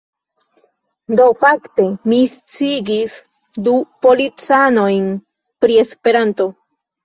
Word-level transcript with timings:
Do, 1.19 1.27
fakte, 1.43 1.85
mi 2.13 2.23
sciigis 2.33 3.19
du 3.69 3.77
policanojn 4.09 5.09
pri 5.63 5.81
Esperanto 5.87 6.53